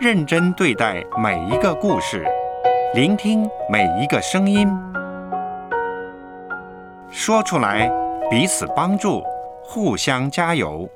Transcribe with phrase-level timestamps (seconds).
[0.00, 2.24] 认真对待每一个故事，
[2.94, 4.68] 聆听每一个声音，
[7.10, 7.90] 说出来，
[8.30, 9.24] 彼此帮助，
[9.60, 10.88] 互相加油。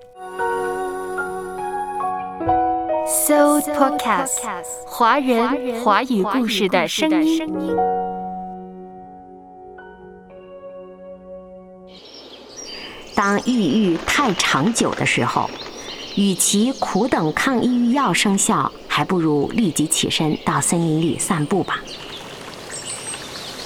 [3.04, 4.38] So Podcast，
[4.86, 7.76] 华人华语故事的声音。
[13.16, 15.50] 当抑郁太长久的时候。
[16.14, 21.80] 与其苦等抗抑郁药生效，还不如立即起身到森林里散步吧。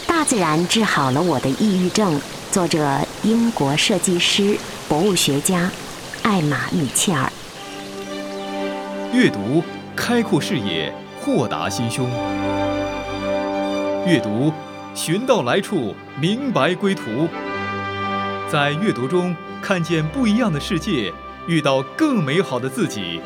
[0.06, 2.20] 大自然治好了我的抑郁症。
[2.52, 4.56] 作者：英国设计师、
[4.88, 5.68] 博物学家
[6.22, 7.30] 艾玛·米切尔。
[9.12, 9.64] 阅读
[9.96, 12.08] 开阔视野，豁达心胸。
[14.06, 14.52] 阅读
[14.94, 17.02] 寻到来处，明白归途。
[18.48, 21.12] 在阅读中看见不一样的世界。
[21.48, 23.20] 遇到更美好的自己。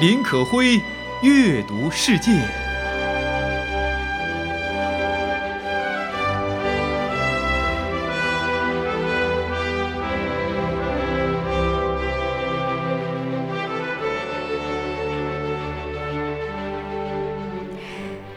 [0.00, 0.80] 林可辉，
[1.22, 2.32] 阅读世界。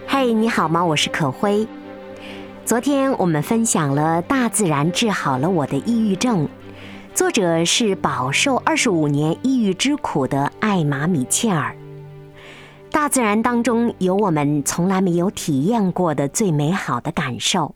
[0.08, 0.86] 嘿，你好吗？
[0.86, 1.67] 我是可辉。
[2.64, 6.47] 昨天我们分享了大自然治好了我的抑郁症。
[7.16, 11.73] 作者是饱受二十五年抑郁之苦的艾玛·米切尔。
[12.91, 17.73] 大自然当中有我们从来没有体验过的最美好的感受，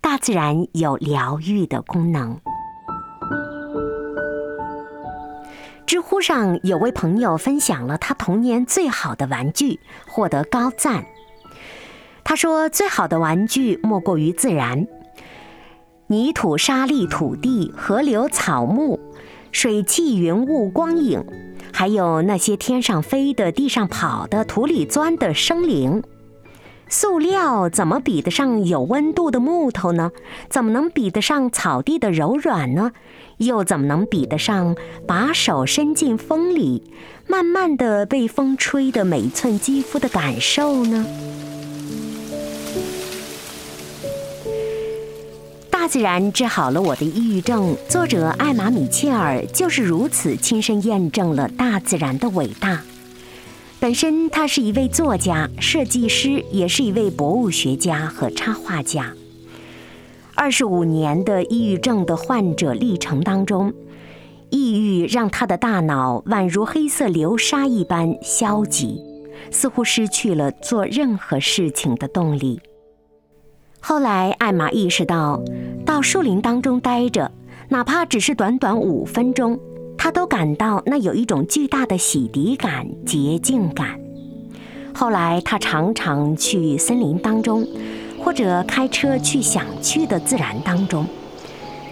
[0.00, 2.40] 大自然有疗愈的功能。
[5.84, 11.04] 知乎上有位朋友分享了他童年最好的玩具，获得高赞。
[12.24, 14.86] 他说：“最好的玩具莫过于自然。”
[16.12, 19.00] 泥土、沙砾、土地、河流、草木、
[19.50, 21.24] 水汽、云雾、光影，
[21.72, 26.02] 还有那些天上飞的、地上跑的、土里钻的生灵。
[26.86, 30.10] 塑料怎么比得上有温度的木头呢？
[30.50, 32.92] 怎么能比得上草地的柔软呢？
[33.38, 34.76] 又怎么能比得上
[35.08, 36.92] 把手伸进风里，
[37.26, 41.06] 慢慢的被风吹的每一寸肌肤的感受呢？
[45.82, 47.76] 大自然治好了我的抑郁症。
[47.88, 52.80] 作者艾玛·米切尔就是如此亲身验证了大自然的伟大。
[53.80, 59.12] 本身他是一位作家、设计师，也是一位博物学家和插画家。
[60.36, 63.74] 二十五年的抑郁症的患者历程当中，
[64.50, 69.02] 抑郁让他的大脑宛如黑色流沙一般消极，
[69.50, 72.60] 似乎失去了做任何事情的动力。
[73.84, 75.42] 后来，艾玛意识到，
[75.84, 77.32] 到树林当中待着，
[77.68, 79.58] 哪怕只是短短五分钟，
[79.98, 83.98] 她都感到那有一种巨大的洗涤感、洁净感。
[84.94, 87.66] 后来，她常常去森林当中，
[88.20, 91.04] 或者开车去想去的自然当中，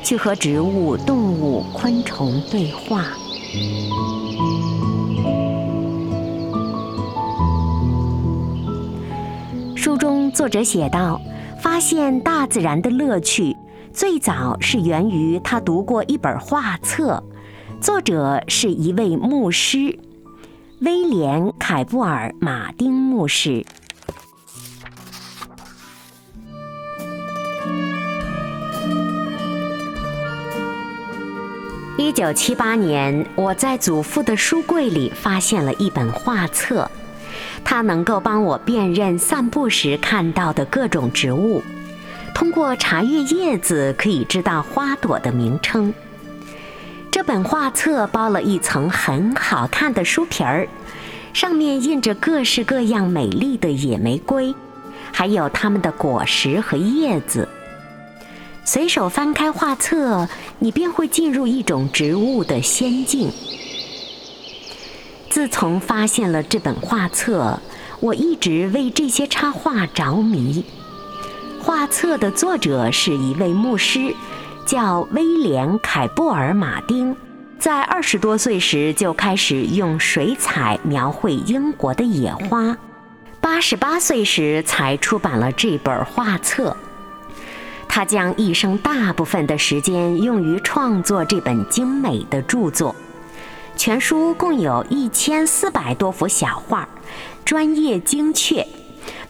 [0.01, 3.05] 去和植物、动物、昆虫对话。
[9.75, 11.21] 书中作者写道。
[11.61, 13.55] 发现大自然的乐趣，
[13.93, 17.23] 最早是源于他读过一本画册，
[17.83, 19.99] 作者是一位牧师，
[20.81, 23.63] 威廉·凯布尔·马丁牧师。
[31.99, 36.91] 一九七八年，我在祖父的书柜里发现了一本画册。
[37.65, 41.63] 它能够帮我辨认散步时看到的各种植物，
[42.35, 45.93] 通过查阅叶子可以知道花朵的名称。
[47.11, 50.67] 这本画册包了一层很好看的书皮儿，
[51.33, 54.55] 上面印着各式各样美丽的野玫瑰，
[55.13, 57.49] 还有它们的果实和叶子。
[58.65, 60.29] 随手翻开画册，
[60.59, 63.31] 你便会进入一种植物的仙境。
[65.31, 67.61] 自从发现了这本画册，
[68.01, 70.65] 我一直为这些插画着迷。
[71.63, 74.13] 画册的作者是一位牧师，
[74.67, 77.15] 叫威廉·凯布尔·马丁，
[77.61, 82.77] 在二十多岁时就开始用水彩描绘英国的野花，
[83.41, 86.77] 八十八岁时才出版了这本画册。
[87.87, 92.97] 他将一生大部分的时间用于创作这本精美的著作。
[93.81, 96.87] 全书共有一千四百多幅小画，
[97.47, 98.67] 专业精确，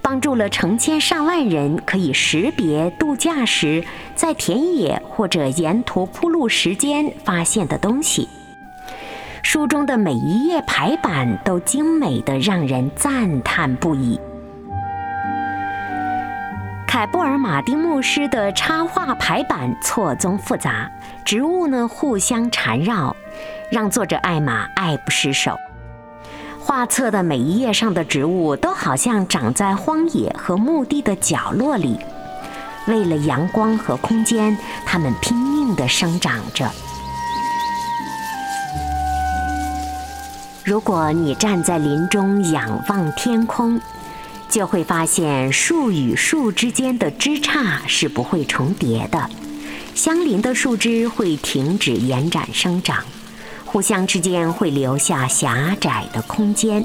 [0.02, 3.84] 帮助了成千上万人可以识别度假时
[4.16, 8.28] 在田野或者沿途铺路时间发现的东西。
[9.44, 14.18] 书中的每一页排版都精美的让人赞叹不已。
[16.88, 20.90] 凯布尔马丁牧师的插画排版错综复杂，
[21.24, 23.14] 植物呢互相缠绕，
[23.70, 25.56] 让作者艾玛爱不释手。
[26.58, 31.98] 画册的每一页上的植物都好像长在荒野和墓地的角落里，
[32.86, 36.70] 为了阳光和空间，它们拼命地生长着。
[40.62, 43.80] 如果你站在林中仰望天空，
[44.48, 49.28] 就会发现树与树之间的枝杈是不会重叠的，
[49.94, 53.02] 相邻的树枝会停止延展生长，
[53.72, 56.84] 互相之间会留下狭窄的空间。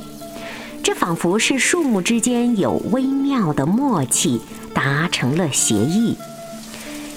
[0.83, 4.39] 这仿佛是树木之间有微妙的默契，
[4.71, 6.15] 达成了协议，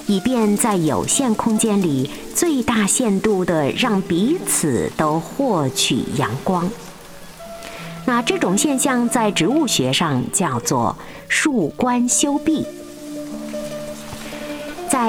[0.07, 6.71] 以便在有限空间里最大限度地让彼此都获取阳光。
[8.07, 10.97] 那这种现象在植物学上叫做
[11.29, 12.67] 树冠修壁。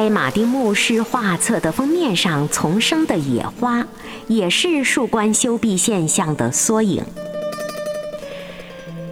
[0.01, 3.85] 在马丁牧师画册的封面上丛生的野花，
[4.29, 7.03] 也是树冠修壁现象的缩影。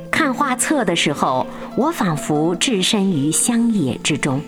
[0.09, 1.45] 看画册的时候，
[1.75, 4.41] 我仿佛置身于乡野之中。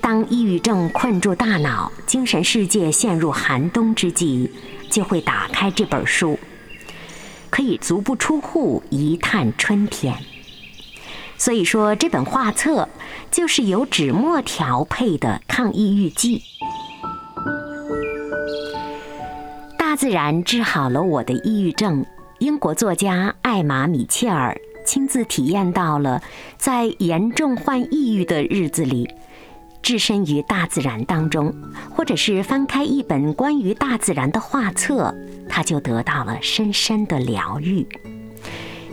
[0.00, 4.50] 当抑郁症困住大脑，精神世界陷入寒冬之际，
[4.88, 6.38] 就会打开这本书。
[7.50, 10.16] 可以足不出户一探春天，
[11.42, 12.88] 所以说这本画册
[13.32, 16.40] 就是由纸墨调配的抗抑郁剂。
[19.76, 22.06] 大自然治好了我的抑郁症。
[22.38, 24.56] 英国作家艾玛·米切尔
[24.86, 26.22] 亲自体验到了，
[26.58, 29.10] 在严重患抑郁的日子里。
[29.82, 31.52] 置身于大自然当中，
[31.90, 35.12] 或者是翻开一本关于大自然的画册，
[35.48, 37.84] 他就得到了深深的疗愈。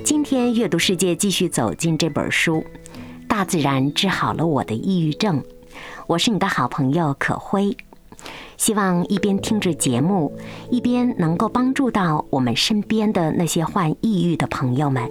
[0.03, 2.55] 今天阅读世界继续走进这本书，
[3.27, 5.39] 《大自然治好了我的抑郁症》。
[6.07, 7.75] 我是你的好朋友可辉，
[8.57, 10.35] 希望一边听着节目，
[10.69, 15.09] 一边能够帮助到我们身边的那些患抑郁的朋友们。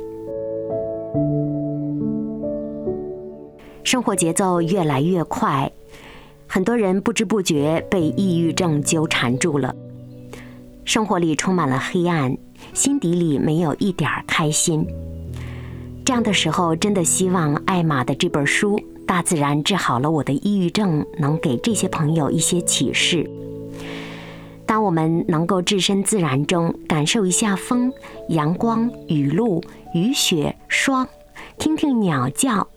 [3.85, 5.71] 生活节奏越来越快，
[6.47, 9.75] 很多人不知不觉被抑郁症纠缠住了。
[10.85, 12.37] 生活里充满了黑暗，
[12.79, 14.87] 心底里没有一点开心。
[16.05, 23.29] 这样的时候，真的希望艾玛的这本书《大自然治好了我的抑郁症》能给这些朋友一些启示。
[24.65, 27.93] 当我们能够置身自然中，感受一下风、
[28.29, 29.61] 阳光、雨露、
[29.93, 31.09] 雨雪、霜，
[31.59, 32.69] 听听鸟叫。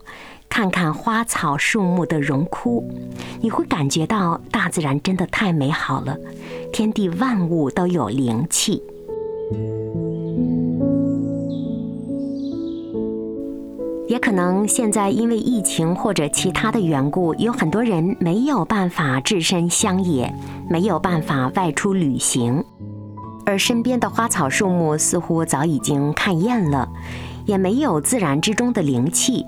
[0.50, 2.84] 看看花草树木的荣枯，
[3.40, 6.18] 你会感觉到大自然真的太美好了，
[6.74, 8.84] 天地万物都有灵气。
[14.12, 20.36] 也可能现在因为疫情或者其他的缘故，有很多人没有办法置身乡野，
[20.70, 22.62] 没有办法外出旅行，
[23.46, 26.90] 而身边的花草树木似乎早已经看厌了，
[27.46, 29.46] 也没有自然之中的灵气。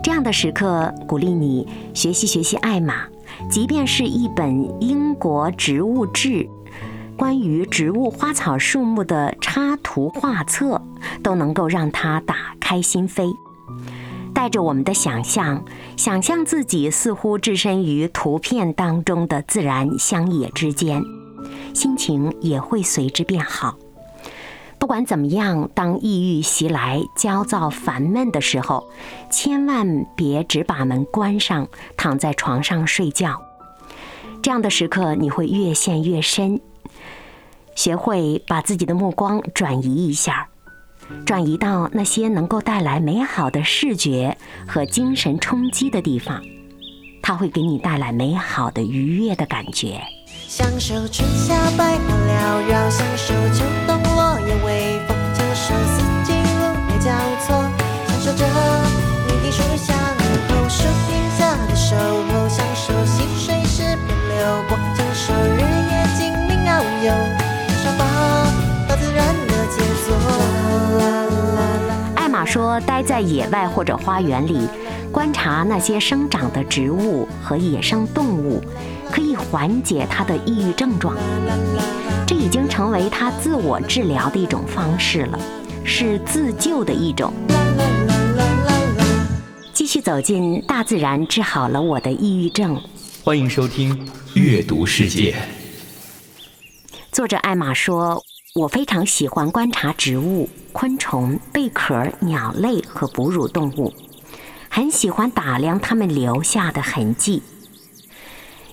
[0.00, 3.08] 这样的时刻，鼓励你学习学习艾玛，
[3.50, 4.48] 即便是一本
[4.78, 6.28] 《英国植物志》，
[7.16, 10.80] 关于植物、花草、树木的插图画册，
[11.20, 13.34] 都能够让它打开心扉，
[14.38, 15.64] 带着我们的想象，
[15.96, 21.02] 想象自己似乎置身于图片当中的自然乡野之间，
[21.74, 23.76] 心情也会随之变好。
[24.78, 28.88] 不管怎么样，当抑郁袭来、焦躁烦闷的时候，
[29.28, 31.66] 千万别只把门关上，
[31.96, 33.42] 躺在床上睡觉。
[34.40, 36.60] 这样的时刻，你会越陷越深。
[37.74, 40.48] 学会把自己的目光转移一下，
[41.24, 44.36] 转移到那些能够带来美好的视觉
[44.66, 46.42] 和精神冲击的地方，
[47.22, 50.00] 它会给你带来美好的愉悦的感觉。
[50.46, 57.10] 享受春夏百花缭绕，享受秋冬落叶微风，享受四季轮回交
[57.46, 57.46] 错，
[58.06, 58.46] 享受着
[59.26, 59.97] 你的书香
[72.38, 74.60] 玛说：“待在野外或者花园里，
[75.10, 78.62] 观察那些生长的植物和野生动物。”
[79.10, 81.16] 可以缓解他的抑郁症状，
[82.24, 85.40] 这已经成为他自我治疗的一种方式了，
[85.82, 87.32] 是自救的一种。
[89.72, 92.80] 继续走进大自然，治好了我的抑郁症。
[93.24, 95.32] 欢迎收听《阅读世界》。
[97.10, 98.22] 作者艾玛说
[98.54, 100.48] ：“我非常喜欢观察植物、
[100.80, 103.92] 昆虫、贝壳、鸟类和哺乳动物，
[104.68, 107.42] 很喜欢打量它们留下的痕迹。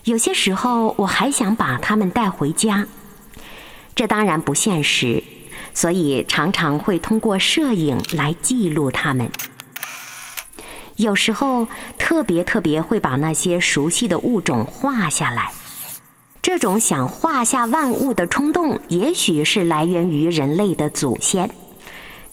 [0.04, 2.86] 有些时候，我还想把它们带回家，
[3.96, 5.24] 这当然不现实，
[5.74, 9.32] 所以常常会通过摄影来记录它们。
[10.98, 15.52] 有时候，特别特别会把那些熟悉的物种画下来。
[16.44, 21.50] 这种想画下万物的冲动，也许是来源于人类的祖先。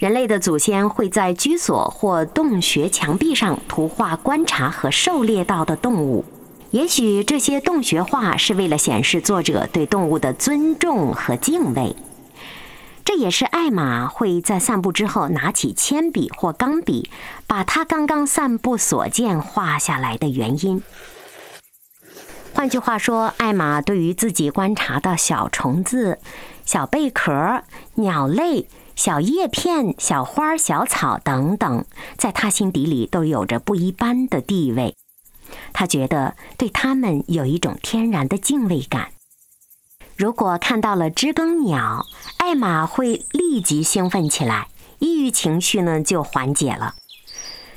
[0.03, 6.25] 人类的祖先会在居所或洞穴墙壁上图画观察和狩猎到的动物。
[6.73, 11.95] 也许这些洞穴画是为了显示作者对动物的尊重和敬畏。
[13.05, 17.09] 这也是艾玛会在散步之后拿起铅笔或钢笔，
[17.47, 20.83] 把他刚刚散步所见画下来的原因。
[22.53, 26.19] 换句话说，艾玛对于自己观察的小虫子、
[26.65, 27.63] 小贝壳、
[27.95, 28.67] 鸟类、
[29.03, 31.85] 小叶片、小花、小草等等，
[32.17, 34.95] 在他心底里都有着不一般的地位。
[35.73, 39.09] 他觉得对他们有一种天然的敬畏感。
[40.15, 42.07] 如果看到了知更鸟，
[42.37, 44.69] 艾玛会立即兴奋起来，
[45.01, 46.95] 抑郁情绪呢就缓解了。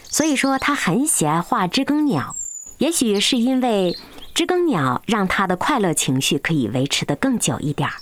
[0.04, 2.36] 所以说，他很喜爱画知更鸟，
[2.78, 3.98] 也许是因为。
[4.36, 7.96] 知更鸟让他的快乐情绪可以维持的更久一点儿。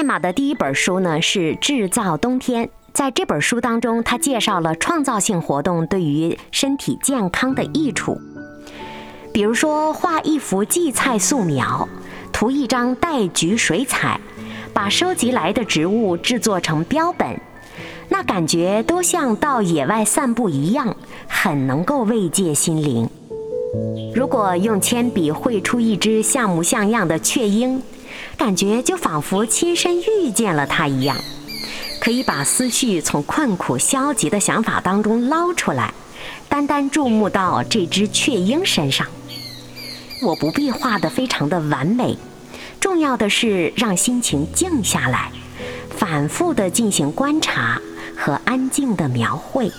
[0.00, 2.64] 艾玛的第一本书呢是《制造冬天》。
[2.94, 8.18] 在这本书当中，他介绍了创造性活动对于身体健康的益处，
[9.30, 11.86] 比如说画一幅荠菜素描，
[12.32, 14.18] 涂一张带菊水彩，
[14.72, 17.38] 把收集来的植物制作成标本。
[18.08, 20.96] 那感觉都像到野外散步一样，
[21.28, 23.06] 很能够慰藉心灵。
[24.14, 27.82] 如果用铅笔绘出一只像模像样的雀鹰，
[28.40, 31.14] 感觉就仿佛亲身遇见了它一样，
[32.00, 35.92] 可以把思绪从困苦消极的想法当中捞出来，
[36.48, 39.06] 单单注目到这只雀鹰身上。
[40.22, 42.16] 我不必画得非常的完美，
[42.80, 45.30] 重要的是让心情静下来，
[45.90, 47.78] 反复的进行观察。
[48.22, 49.72] 和安静的描绘。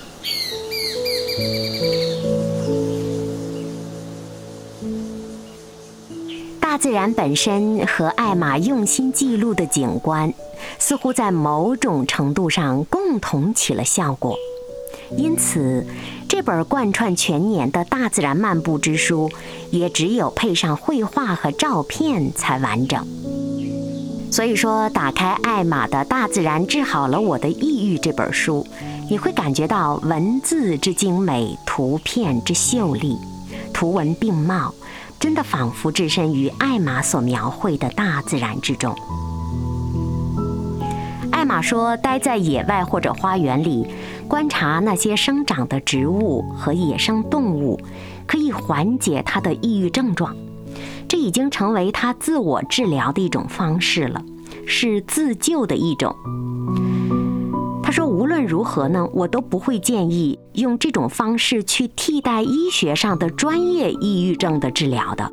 [6.72, 10.34] 大自然本身和艾玛用心记录的景观，
[10.80, 14.38] 似乎在某种程度上共同起了效果。
[15.18, 15.86] 因此，
[16.30, 19.30] 这本贯穿全年的大自然漫步之书，
[19.70, 23.06] 也只有配上绘画和照片才完整。
[24.32, 28.66] 所以说，打开艾玛的《大自然治好了我的抑郁》这本书，
[29.10, 33.18] 你会感觉到文字之精美，图片之秀丽，
[33.74, 34.74] 图文并茂，
[35.22, 38.96] 真的仿佛置身于艾玛所描绘的大自然之中。
[41.32, 43.86] 艾玛说，待在野外或者花园里，
[44.28, 47.80] 观察那些生长的植物和野生动物，
[48.26, 50.36] 可以缓解他的抑郁症状。
[51.08, 54.24] 这已经成为他自我治疗的一种方式了，
[54.66, 56.16] 是自救的一种。
[58.42, 65.32] ：“论如何呢，我都不会建议用这种方式去替代医学上的专业抑郁症的治疗的。”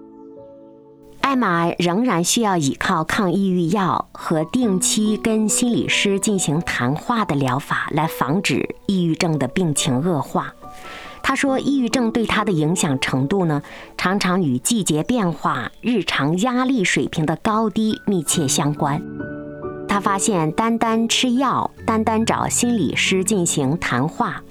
[1.23, 10.55] 艾玛仍然需要依靠抗抑郁药和定期跟心理师进行谈话的疗法来防止抑郁症的病情恶化。
[11.23, 13.63] 他说，抑郁症对他的影响程度呢，
[13.97, 19.03] 常常与季节变化、日常压力水平的高低密切相关。
[19.89, 24.43] 他发现，单单吃药、单单找心理师进行谈话，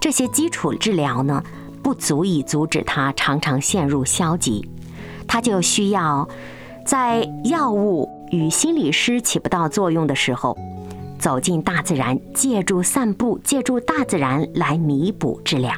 [0.00, 1.42] 这些基础治疗呢，
[1.82, 4.68] 不足以阻止他常常陷入消极。
[5.26, 6.28] 他就需要
[6.86, 10.56] 在药物与心理师起不到作用的时候，
[11.18, 15.72] 走进大自然，借助散步、借助大自然来弥补治疗。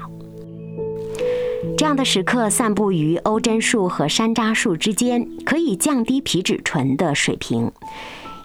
[1.79, 7.71] 这样的时刻，散步于欧针树和山楂树之间，可以降低皮质醇的水平，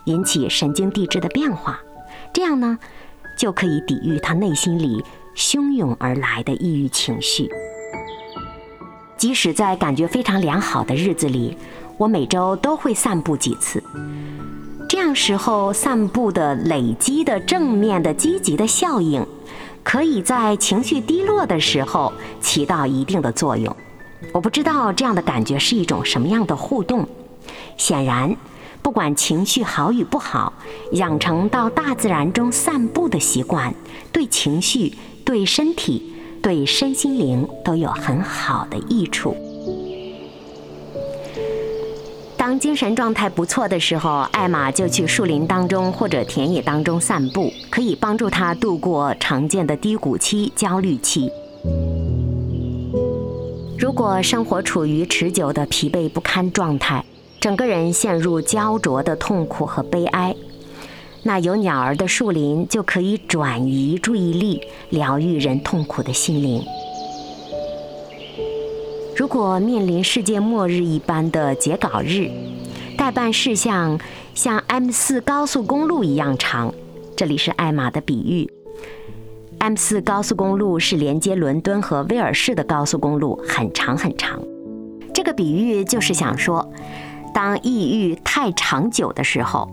[0.05, 1.79] 引起神经递质的变化。
[2.33, 2.77] 这样呢，
[3.37, 5.03] 就可以抵御他内心里
[5.35, 7.49] 汹涌而来的抑郁情绪。
[9.17, 11.55] 即使在感觉非常良好的日子里，
[11.97, 13.83] 我每周都会散步几次。
[14.89, 19.25] 这样时候散步的累积的正面的积极的效应。
[19.83, 23.75] 可以在情绪低落的时候起到一定的作用。
[24.31, 27.07] 我不知道这样的感觉是一种什么样的互动。
[27.77, 28.35] 显然，
[28.81, 30.53] 不管情绪好与不好，
[30.93, 33.73] 养成到大自然中散步的习惯，
[34.11, 39.35] 对情绪、对身体、对身心灵都有很好的益处。
[42.35, 51.29] 当精神状态不错的时候，艾玛就去树林当中或者田野当中散步，可以帮助她度过常见的低谷期、焦虑期。
[53.77, 57.05] 如果生活处于持久的疲惫不堪状态，
[57.41, 60.35] 整个人陷入焦灼的痛苦和悲哀，
[61.23, 66.61] 那有鸟儿的树林就可以转移注意力，疗愈人痛苦的心灵。
[69.17, 72.29] 如果面临世界末日一般的截稿日，
[72.95, 73.99] 代办事项
[74.35, 76.71] 像 M 四高速公路一样长，
[77.15, 78.47] 这里是艾玛的比喻。
[79.57, 84.39] M 四高速公路是连接伦敦和威尔士的高速公路，很长很长。
[85.11, 86.71] 这个比喻就是想说，
[87.33, 89.69] 当抑郁太长久的时候，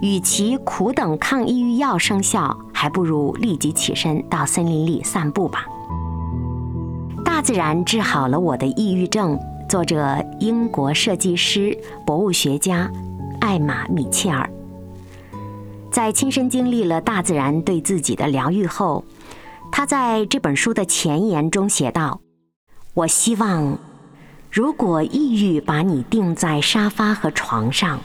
[0.00, 5.66] 与其苦等抗抑郁药生效，还不如立即起身到森林里散步吧。
[7.24, 9.38] 大自然治好了我的抑郁症。
[9.68, 12.90] 作者：英国设计师、博物学家
[13.38, 14.48] 艾玛·米切尔。
[15.90, 19.04] 在亲身经历了大自然对自己的疗愈后，
[19.70, 22.20] 他在这本书的前言中写道
[22.94, 23.78] ：“我希望，
[24.50, 28.00] 如果抑郁把你定在沙发和床上，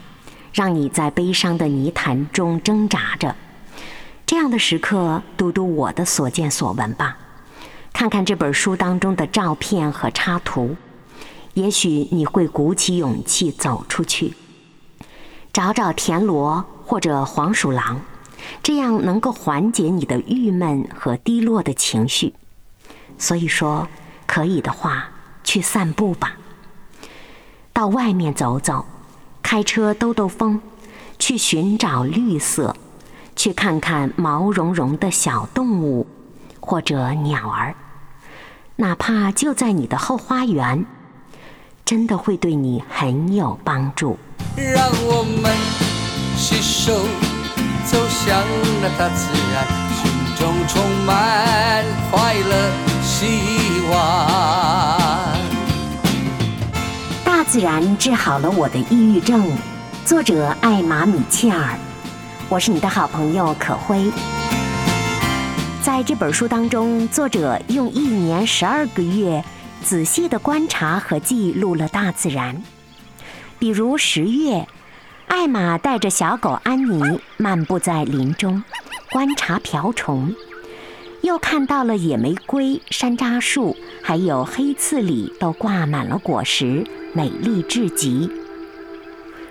[0.54, 3.36] 让你在悲伤的泥潭中挣扎着，
[4.26, 7.18] 这样的时刻，读读我的所见所闻吧。”
[7.94, 10.76] 看看这本书当中的照片和插图，
[11.54, 14.34] 也许你会鼓起勇气走出去，
[15.54, 18.02] 找找田螺或者黄鼠狼，
[18.64, 22.34] 这样能够缓解你的郁闷和低落的情绪。
[23.20, 23.88] 所以说，
[24.26, 25.12] 可以的话，
[25.44, 26.34] 去散步吧，
[27.72, 28.86] 到外面走走，
[29.42, 30.62] 开车兜兜风，
[31.20, 32.76] 去寻找绿色，
[33.36, 36.08] 去看看毛茸茸的小动物。
[36.66, 37.76] 或者鸟儿，
[38.78, 40.86] 哪怕就在你的后花园，
[41.84, 44.18] 真的会对你很有帮助。
[44.56, 45.52] 让我们
[46.38, 46.94] 携手
[47.84, 48.42] 走向
[48.82, 54.93] 那大自然，心中充满快乐希望。
[57.54, 59.48] 自然治好了我的抑郁症，
[60.06, 61.78] 作者艾玛米切尔，
[62.50, 64.12] 我是你的好朋友可辉。
[65.84, 69.46] 在这本书当中，作者用一年十二个月
[69.84, 72.60] 仔细的观察和记录了大自然。
[73.60, 74.68] 比如十月，
[75.28, 78.64] 艾玛带着小狗安妮漫步在林中，
[79.12, 80.34] 观察瓢虫，
[81.22, 88.30] 又看到了野玫瑰、山楂树，还有黑刺李都挂满了果实，美丽至极。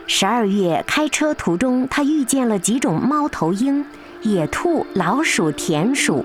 [0.07, 3.85] 十二月开车途中，他遇见了几种猫头鹰。
[4.23, 6.25] 野兔、老鼠、田鼠，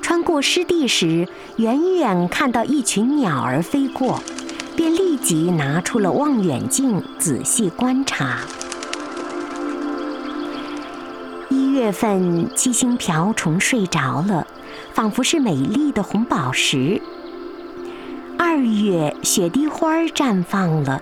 [0.00, 1.26] 穿过湿地时，
[1.56, 4.22] 远远看到一群鸟儿飞过，
[4.76, 8.38] 便立即拿出了望远镜仔细观察。
[11.48, 14.46] 一月份，七星瓢虫睡着了，
[14.92, 17.02] 仿佛是美丽的红宝石。
[18.54, 21.00] 二月，雪滴花绽放了，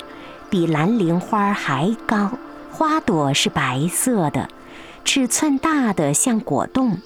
[0.48, 2.30] 比蓝铃花还高，
[2.70, 4.48] 花朵是白色的。
[5.04, 6.96] 尺寸大的像果冻。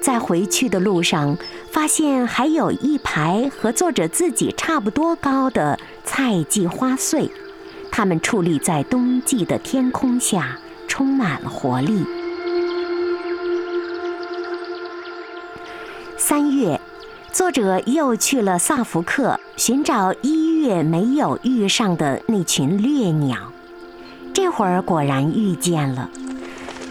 [0.00, 1.36] 在回去的路上，
[1.70, 7.30] 发现还有一排和作者自己差不多高的菜荠花穗，
[7.90, 12.02] 它们矗立在冬季的天空下，充满了活力。
[16.16, 16.80] 三月，
[17.48, 23.38] 作者又去了萨福克，寻找一月没有遇上的那群掠鸟。
[24.34, 26.10] 这会儿果然遇见了。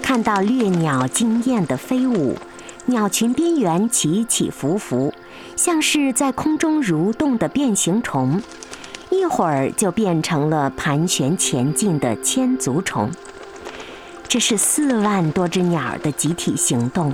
[0.02, 2.36] 看到掠鸟惊艳的飞舞，
[2.88, 5.13] 鸟群边缘起起伏伏，
[5.56, 8.41] 像是在空中蠕动的变形虫，
[9.12, 13.12] 一会儿就变成了盘旋前进的千足虫。
[14.28, 17.13] 这是四万多只鸟的集体行动，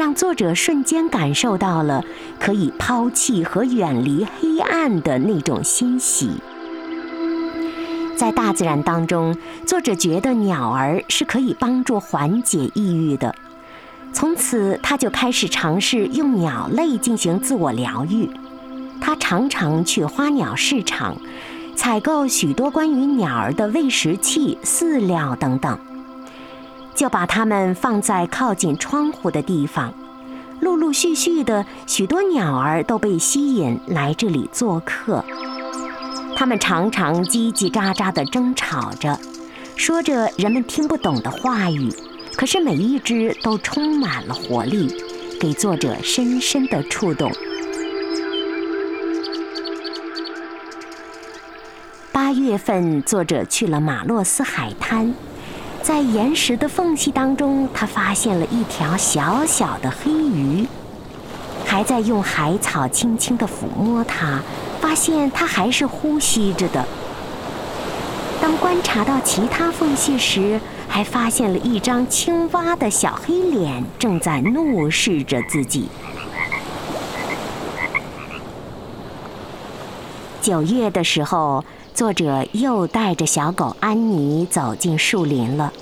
[0.00, 2.02] 让作者瞬间感受到了
[2.38, 6.30] 可以抛弃和远离黑暗的那种欣喜。
[8.16, 9.36] 在大自然当中，
[9.66, 13.34] 作者觉得鸟儿是可以帮助缓解抑郁的。
[14.10, 18.30] 从此，他就开始尝试用鸟类进行自我疗愈。
[19.02, 21.14] 他常常去花鸟市场，
[21.76, 25.78] 采购许多关于鸟儿的喂食器、饲料等等，
[27.00, 29.90] 就把它们放在靠近窗户的地方。
[30.60, 35.24] 陆陆续续的，许多鸟儿都被吸引来这里做客。
[36.36, 39.18] 它们常常叽叽喳喳地争吵着，
[39.76, 41.90] 说着人们听不懂的话语，
[42.36, 44.94] 可是每一只都充满了活力，
[45.40, 47.32] 给作者深深的触动。
[52.12, 55.14] 八月份，作者去了马洛斯海滩，
[55.82, 60.66] 在岩石的缝隙当中，他发现了一条小小的黑鱼，
[61.64, 64.40] 还在用海草轻轻地抚摸它，
[64.80, 66.84] 发现它还是呼吸着的。
[68.40, 75.88] 当观察到其他缝隙时，还发现了一张青蛙的小黑脸正在怒视着自己。
[80.40, 85.72] 九月的时候，作者又带着小狗安妮走进树林了。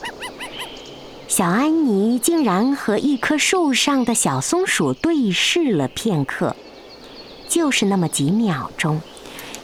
[1.29, 6.57] 小安妮竟然和一棵树上的小松鼠对视了片刻，
[7.49, 9.01] 就是那么几秒钟。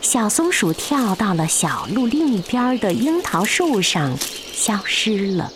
[0.01, 4.17] 小松鼠跳到了小路另一边的樱桃树上，
[4.53, 5.51] 消失了。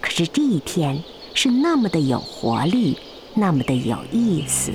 [0.00, 1.02] 可是这一天
[1.34, 2.98] 是那么的有活力，
[3.34, 4.72] 那么的有意思。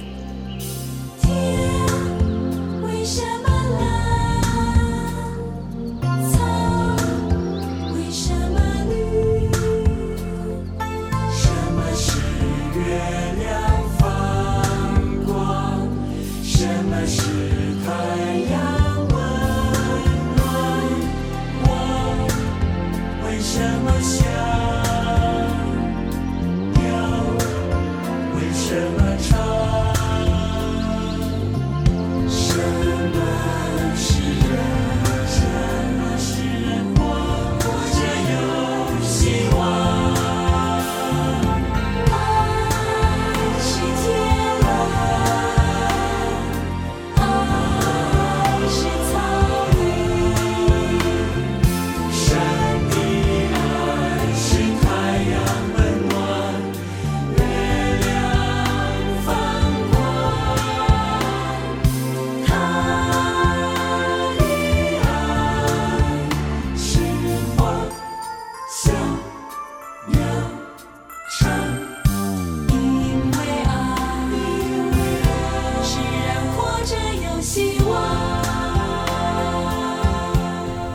[23.54, 24.51] 什么笑？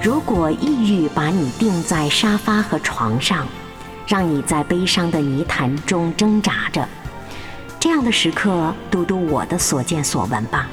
[0.02, 3.46] 如果抑郁把你定在沙发和床上，
[4.06, 6.86] 让你在悲伤的泥潭中挣扎着，
[7.80, 10.68] 这样的时刻，读读我的所见所闻吧。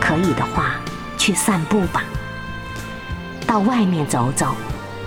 [0.00, 0.76] 可以的话，
[1.18, 2.04] 去散步吧，
[3.46, 4.54] 到外面走走，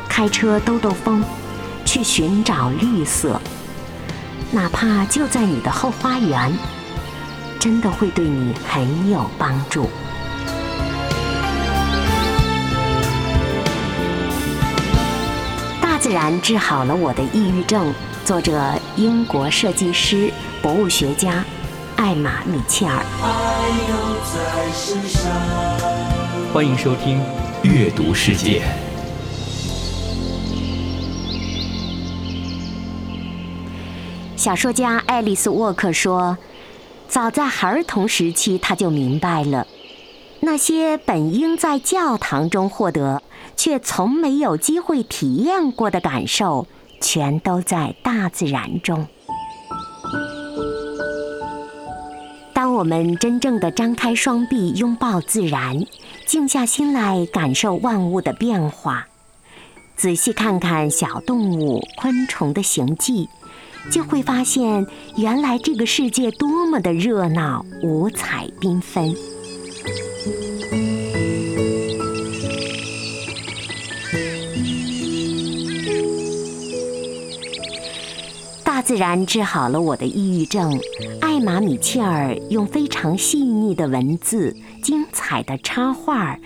[0.09, 1.23] 开车兜兜风，
[1.85, 3.39] 去寻找绿色，
[4.51, 6.51] 哪怕就在你的后花园，
[7.57, 9.89] 真的会对你很有帮助。
[16.03, 17.93] 自然治好了我的抑郁症。
[18.25, 18.61] 作者：
[18.97, 20.29] 英国设计师、
[20.61, 21.45] 博物学家
[21.95, 23.01] 艾玛·米切尔。
[26.53, 27.21] 欢迎收听
[27.63, 28.61] 《阅读世界》。
[34.35, 36.37] 小说家爱丽丝·沃克说
[37.07, 39.65] ：“早在儿童时期，他就明白了，
[40.43, 43.21] 那些本应在教堂中获得。”
[43.55, 46.65] 却从没有机会体验过的感受，
[46.99, 49.05] 全都在大自然中。
[52.51, 55.85] 当我们真正的张开双臂，拥抱自然，
[56.25, 59.05] 静下心来感受万物的变化，
[59.95, 63.29] 仔细看看小动物、昆虫的行迹，
[63.91, 69.15] 就会发现，原来这个世界多么的热闹、五彩缤纷。
[78.93, 80.79] 自然治好了我的抑郁症。
[81.19, 86.37] 艾玛·米切尔用非常细腻的文字、精彩的插画，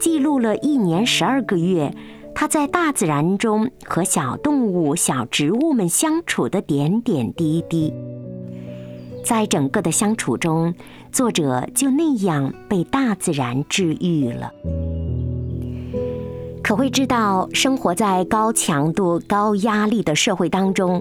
[0.00, 1.94] 记录了一年十二个月
[2.34, 7.94] 他在大自然中和小动物、小植物们相处的点点滴滴。
[9.24, 10.74] 在整个的相处中，
[11.12, 14.50] 作者就那样被大自然治愈了。
[16.64, 21.00] 可会知道，生活在高强度、高压力的社会当中。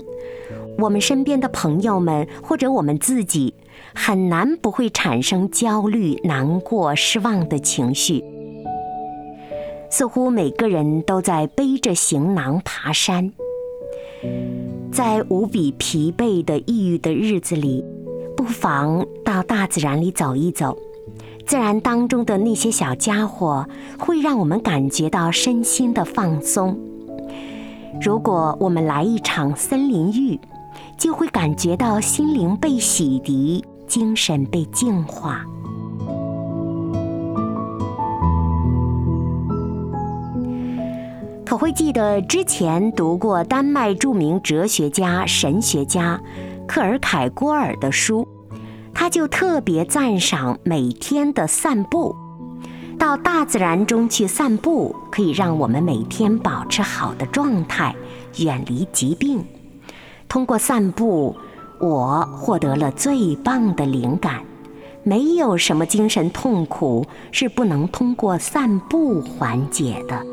[0.78, 3.54] 我们身边的朋友们，或者我们自己，
[3.94, 8.24] 很难不会产生焦虑、难过、失望的情绪。
[9.90, 13.32] 似乎每个人都在背着行囊爬山，
[14.92, 17.84] 在无比疲惫的抑郁的日子里，
[18.36, 20.78] 不妨到大自然里走一走。
[21.46, 23.68] 自然当中的那些小家伙，
[24.00, 26.80] 会让我们感觉到身心的放松。
[28.02, 30.40] 如果我们来一场森林浴。
[31.02, 35.44] 就会感觉到心灵被洗涤，精神被净化。
[41.44, 46.22] 可会记得之前读过丹麦著名哲学家、神学家
[46.68, 48.28] 克尔凯郭尔的书，
[48.94, 52.16] 他就特别赞赏每天的散步。
[53.00, 57.96] 到大自然中去散步，可以让我们每天保持好的状态，
[58.38, 59.44] 远离疾病。
[60.32, 61.36] 通过散步，
[61.78, 64.41] 我获得了最棒的灵感。
[65.04, 70.26] 没有什么精神痛苦是不能通过散步缓解的。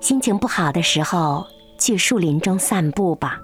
[0.00, 1.46] 心情不好的时候，
[1.78, 3.38] 去树林中散步吧。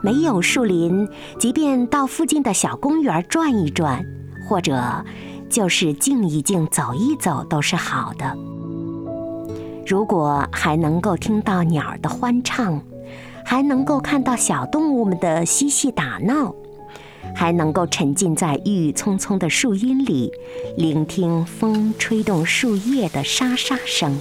[0.00, 1.08] 没有树林，
[1.40, 4.00] 即便到附近的小公园转一转，
[4.48, 5.04] 或者
[5.48, 8.36] 就是静一静、走一走，都是好的。
[9.86, 12.82] 如果还能够听到鸟儿的欢唱，
[13.44, 16.54] 还能够看到小动物们的嬉戏打闹，
[17.34, 20.30] 还能够沉浸在郁郁葱葱的树荫里，
[20.76, 24.18] 聆听风吹动树叶的沙沙声，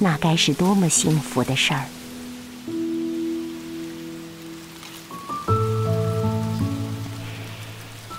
[0.00, 1.84] 那该是多么幸福的事儿！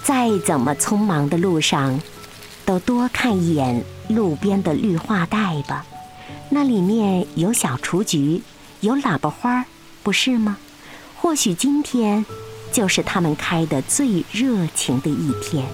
[0.06, 2.00] 再怎么匆忙的路上，
[2.68, 5.86] 都多看一眼路边的绿化带吧，
[6.50, 8.42] 那里面有小雏菊，
[8.82, 9.66] 有喇叭花，
[10.04, 10.58] 不是吗？
[11.16, 12.26] 或许今天
[12.70, 15.66] 就是它们开的最热情的一天。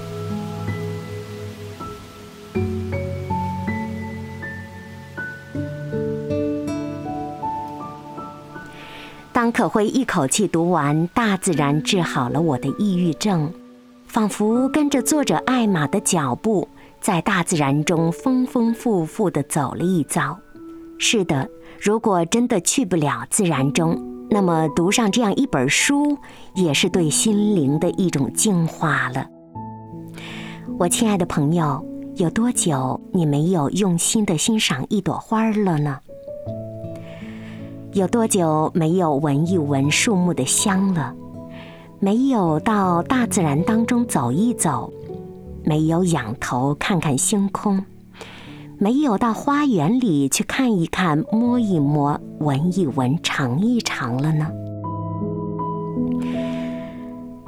[9.31, 13.47] 当可辉一口气读完《大自然治好了我的抑郁症》。
[14.05, 16.67] 仿佛跟着作者艾玛的脚步，
[17.03, 20.39] 在大自然中丰丰富富地走了一遭。
[20.97, 26.17] 是的，如果真的去不了自然中，那么读上这样一本书，
[26.55, 29.27] 也是对心灵的一种净化了。
[30.79, 31.85] 我亲爱的朋友，
[32.15, 35.99] 有多久你没有用心地欣赏一朵花了呢？
[37.91, 41.13] 有多久没有闻一闻树木的香了？
[41.99, 44.89] 没有到大自然当中走一走，
[45.65, 47.83] 没有仰头看看星空，
[48.77, 54.51] 没有到花园里去看一看、摸一摸、闻一闻、尝一尝了呢？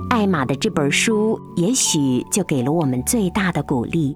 [0.09, 4.15] 艾玛的这本书也许就给了我们最大的鼓励。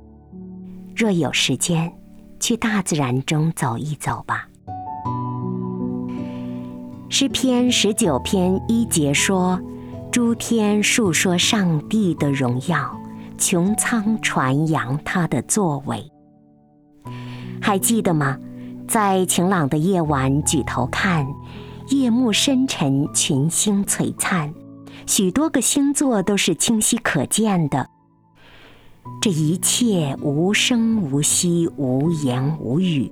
[0.96, 1.92] 若有时间，
[2.40, 4.48] 去大自然中走一走吧。
[7.10, 9.60] 诗篇十九篇一节说。
[10.12, 12.99] 诸天述说上帝的荣耀，
[13.40, 16.12] 穹苍传扬他的作为。
[17.62, 18.38] 还记得吗？
[18.88, 21.28] 在晴朗的夜晚举头看，
[21.90, 24.52] 夜幕深沉，群星璀璨，
[25.06, 27.88] 许多个星座都是清晰可见的。
[29.22, 33.12] 这一切无声无息、无言无语，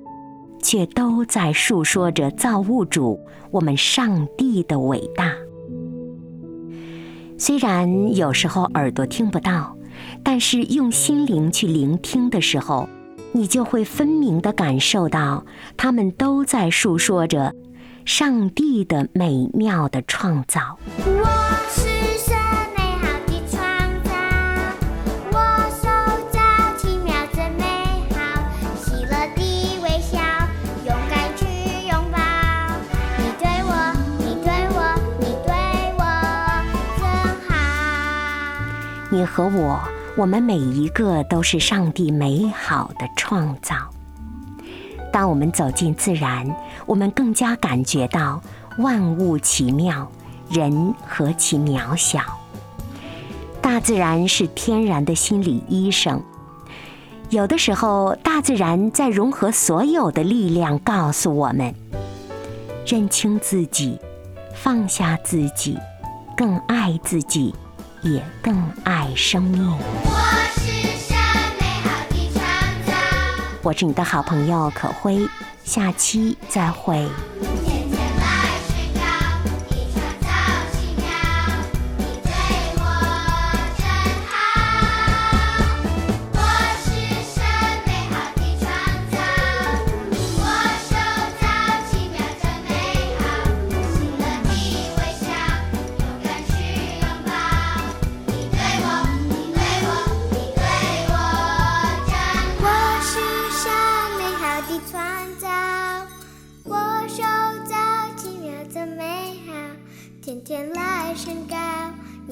[0.63, 3.19] 却都在述说着造物主
[3.51, 5.31] 我们上帝的伟大。
[7.37, 9.76] 虽然有时候耳朵听不到，
[10.23, 12.89] 但是用心灵去聆听的时候，
[13.31, 17.53] 你就会分明地感受到，他们都在述说着
[18.05, 20.77] 上帝的美妙的创造。
[39.17, 39.81] 你和我，
[40.15, 43.75] 我们每一个都是上帝美好的创造。
[45.11, 48.39] 当我们走进自然，我们更加感觉到
[48.77, 50.07] 万物奇妙，
[50.51, 52.19] 人何其渺小。
[53.59, 56.21] 大自然是天然的心理医生。
[57.31, 61.73] 有的时候，大自然在融合所有的力量，告诉我们：
[62.85, 63.99] 认清自己，
[64.53, 65.75] 放下自己，
[66.37, 67.55] 更爱自己。
[68.07, 69.69] 也更爱生命。
[69.69, 70.11] 我
[70.55, 71.17] 是山
[71.59, 72.41] 美好的创
[72.85, 72.93] 造。
[73.61, 75.27] 我是你的好朋友可辉，
[75.65, 77.05] 下期再会。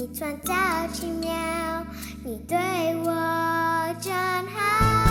[0.07, 0.53] 你创造
[0.93, 1.31] 奇妙，
[2.23, 2.55] 你对
[2.97, 5.04] 我真好。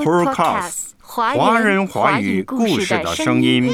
[0.00, 3.70] Supercast，华人华语故事的声音。